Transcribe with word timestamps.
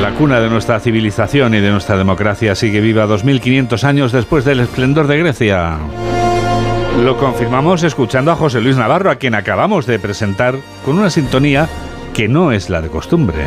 La 0.00 0.10
cuna 0.14 0.40
de 0.40 0.50
nuestra 0.50 0.80
civilización 0.80 1.54
y 1.54 1.60
de 1.60 1.70
nuestra 1.70 1.96
democracia 1.96 2.54
sigue 2.54 2.80
viva 2.80 3.06
2500 3.06 3.84
años 3.84 4.12
después 4.12 4.44
del 4.44 4.60
esplendor 4.60 5.06
de 5.06 5.18
Grecia. 5.18 5.78
Lo 7.04 7.16
confirmamos 7.16 7.82
escuchando 7.82 8.30
a 8.30 8.36
José 8.36 8.60
Luis 8.60 8.76
Navarro, 8.76 9.10
a 9.10 9.16
quien 9.16 9.34
acabamos 9.34 9.86
de 9.86 9.98
presentar 9.98 10.56
con 10.84 10.98
una 10.98 11.08
sintonía 11.08 11.68
que 12.12 12.28
no 12.28 12.52
es 12.52 12.68
la 12.68 12.82
de 12.82 12.88
costumbre. 12.88 13.46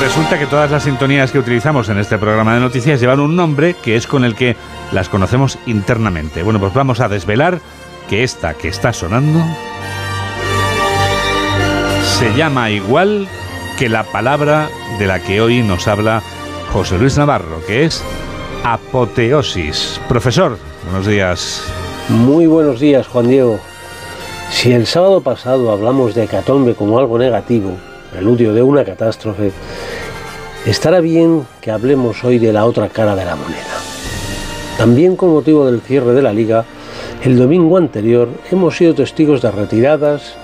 Resulta 0.00 0.38
que 0.38 0.46
todas 0.46 0.70
las 0.70 0.84
sintonías 0.84 1.30
que 1.30 1.38
utilizamos 1.38 1.90
en 1.90 1.98
este 1.98 2.16
programa 2.16 2.54
de 2.54 2.60
noticias 2.60 3.00
llevan 3.00 3.20
un 3.20 3.36
nombre 3.36 3.74
que 3.74 3.96
es 3.96 4.06
con 4.06 4.24
el 4.24 4.34
que 4.34 4.56
las 4.92 5.10
conocemos 5.10 5.58
internamente. 5.66 6.42
Bueno, 6.42 6.58
pues 6.58 6.72
vamos 6.72 7.00
a 7.00 7.08
desvelar 7.08 7.60
que 8.08 8.22
esta 8.24 8.54
que 8.54 8.68
está 8.68 8.92
sonando 8.92 9.40
se 12.18 12.34
llama 12.34 12.70
igual 12.70 13.28
que 13.78 13.88
la 13.88 14.04
palabra 14.04 14.68
de 14.98 15.06
la 15.06 15.20
que 15.20 15.40
hoy 15.40 15.62
nos 15.62 15.88
habla 15.88 16.22
José 16.72 16.98
Luis 16.98 17.16
Navarro, 17.16 17.64
que 17.66 17.84
es 17.84 18.02
apoteosis. 18.64 20.00
Profesor, 20.08 20.58
buenos 20.84 21.06
días. 21.06 21.64
Muy 22.08 22.46
buenos 22.46 22.80
días, 22.80 23.06
Juan 23.06 23.28
Diego. 23.28 23.58
Si 24.50 24.72
el 24.72 24.86
sábado 24.86 25.20
pasado 25.20 25.70
hablamos 25.70 26.14
de 26.14 26.24
hecatombe 26.24 26.74
como 26.74 26.98
algo 26.98 27.18
negativo, 27.18 27.72
preludio 28.12 28.52
de 28.52 28.62
una 28.62 28.84
catástrofe, 28.84 29.52
estará 30.66 31.00
bien 31.00 31.46
que 31.60 31.70
hablemos 31.70 32.22
hoy 32.24 32.38
de 32.38 32.52
la 32.52 32.66
otra 32.66 32.88
cara 32.88 33.14
de 33.14 33.24
la 33.24 33.36
moneda. 33.36 33.80
También 34.76 35.16
con 35.16 35.30
motivo 35.30 35.66
del 35.66 35.80
cierre 35.80 36.12
de 36.12 36.22
la 36.22 36.32
liga, 36.32 36.64
el 37.22 37.36
domingo 37.38 37.76
anterior 37.76 38.28
hemos 38.50 38.76
sido 38.76 38.94
testigos 38.94 39.42
de 39.42 39.50
retiradas, 39.50 40.34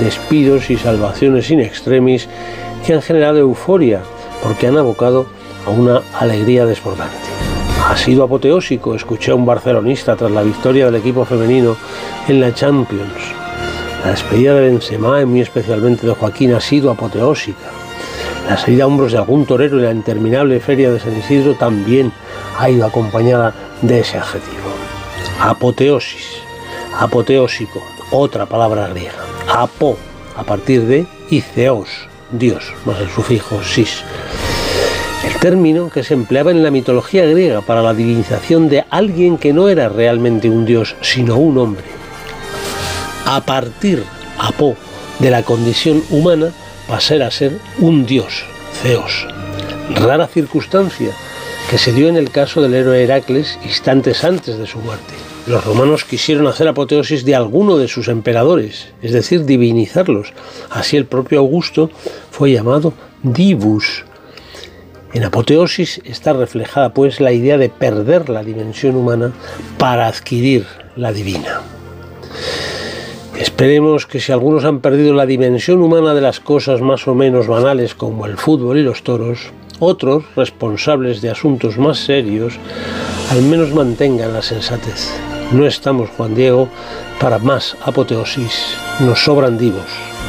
despidos 0.00 0.70
y 0.70 0.76
salvaciones 0.76 1.50
in 1.50 1.60
extremis 1.60 2.26
que 2.86 2.94
han 2.94 3.02
generado 3.02 3.38
euforia 3.38 4.00
porque 4.42 4.66
han 4.66 4.78
abocado 4.78 5.26
a 5.66 5.70
una 5.70 6.00
alegría 6.18 6.64
desbordante. 6.64 7.14
Ha 7.86 7.96
sido 7.96 8.24
apoteósico, 8.24 8.94
escuché 8.94 9.32
a 9.32 9.34
un 9.34 9.44
barcelonista 9.44 10.16
tras 10.16 10.30
la 10.30 10.42
victoria 10.42 10.86
del 10.86 10.96
equipo 10.96 11.24
femenino 11.24 11.76
en 12.26 12.40
la 12.40 12.54
Champions. 12.54 13.12
La 14.02 14.12
despedida 14.12 14.54
de 14.54 14.70
Benzema 14.70 15.20
y 15.20 15.26
muy 15.26 15.42
especialmente 15.42 16.06
de 16.06 16.14
Joaquín 16.14 16.54
ha 16.54 16.60
sido 16.60 16.90
apoteósica. 16.90 17.70
La 18.48 18.56
salida 18.56 18.84
a 18.84 18.86
hombros 18.86 19.12
de 19.12 19.18
algún 19.18 19.44
torero 19.44 19.76
en 19.76 19.84
la 19.84 19.92
interminable 19.92 20.58
feria 20.60 20.90
de 20.90 20.98
San 20.98 21.16
Isidro 21.16 21.54
también 21.54 22.10
ha 22.58 22.70
ido 22.70 22.86
acompañada 22.86 23.54
de 23.82 24.00
ese 24.00 24.16
adjetivo. 24.18 24.91
Apoteosis, 25.40 26.38
apoteósico, 26.98 27.82
otra 28.10 28.46
palabra 28.46 28.88
griega. 28.88 29.24
Apo, 29.48 29.96
a 30.36 30.42
partir 30.42 30.82
de 30.82 31.06
iceos, 31.30 31.88
Dios, 32.30 32.72
más 32.84 33.00
el 33.00 33.10
sufijo 33.10 33.62
sis. 33.62 34.02
El 35.24 35.38
término 35.38 35.90
que 35.90 36.02
se 36.02 36.14
empleaba 36.14 36.50
en 36.50 36.62
la 36.62 36.70
mitología 36.70 37.24
griega 37.26 37.60
para 37.60 37.82
la 37.82 37.94
divinización 37.94 38.68
de 38.68 38.84
alguien 38.90 39.38
que 39.38 39.52
no 39.52 39.68
era 39.68 39.88
realmente 39.88 40.50
un 40.50 40.64
dios, 40.64 40.96
sino 41.00 41.36
un 41.36 41.58
hombre. 41.58 41.84
A 43.24 43.40
partir, 43.40 44.04
apo, 44.38 44.76
de 45.18 45.30
la 45.30 45.42
condición 45.42 46.02
humana, 46.10 46.52
pasar 46.88 47.22
a 47.22 47.30
ser 47.30 47.58
un 47.78 48.04
dios, 48.06 48.44
Zeus. 48.82 49.26
Rara 49.94 50.26
circunstancia 50.26 51.12
que 51.70 51.78
se 51.78 51.92
dio 51.92 52.08
en 52.08 52.16
el 52.16 52.30
caso 52.30 52.60
del 52.60 52.74
héroe 52.74 53.02
Heracles 53.02 53.58
instantes 53.64 54.24
antes 54.24 54.58
de 54.58 54.66
su 54.66 54.78
muerte. 54.78 55.14
Los 55.46 55.64
romanos 55.64 56.04
quisieron 56.04 56.46
hacer 56.46 56.68
apoteosis 56.68 57.24
de 57.24 57.34
alguno 57.34 57.76
de 57.76 57.88
sus 57.88 58.08
emperadores, 58.08 58.88
es 59.02 59.12
decir, 59.12 59.44
divinizarlos. 59.44 60.32
Así 60.70 60.96
el 60.96 61.06
propio 61.06 61.40
Augusto 61.40 61.90
fue 62.30 62.52
llamado 62.52 62.92
divus. 63.22 64.04
En 65.12 65.24
apoteosis 65.24 66.00
está 66.04 66.32
reflejada 66.32 66.94
pues 66.94 67.20
la 67.20 67.32
idea 67.32 67.58
de 67.58 67.68
perder 67.68 68.28
la 68.28 68.44
dimensión 68.44 68.96
humana 68.96 69.32
para 69.78 70.06
adquirir 70.06 70.66
la 70.96 71.12
divina. 71.12 71.60
Esperemos 73.38 74.06
que 74.06 74.20
si 74.20 74.30
algunos 74.30 74.64
han 74.64 74.80
perdido 74.80 75.14
la 75.14 75.26
dimensión 75.26 75.82
humana 75.82 76.14
de 76.14 76.20
las 76.20 76.38
cosas 76.38 76.80
más 76.80 77.08
o 77.08 77.14
menos 77.14 77.48
banales 77.48 77.94
como 77.94 78.26
el 78.26 78.36
fútbol 78.36 78.78
y 78.78 78.82
los 78.82 79.02
toros, 79.02 79.52
otros, 79.82 80.24
responsables 80.36 81.20
de 81.20 81.30
asuntos 81.30 81.76
más 81.76 81.98
serios, 81.98 82.54
al 83.30 83.42
menos 83.42 83.72
mantengan 83.72 84.32
la 84.32 84.42
sensatez. 84.42 85.12
No 85.52 85.66
estamos, 85.66 86.08
Juan 86.10 86.34
Diego, 86.34 86.68
para 87.20 87.38
más 87.38 87.76
apoteosis. 87.84 88.76
Nos 89.00 89.24
sobran 89.24 89.58
divos. 89.58 90.21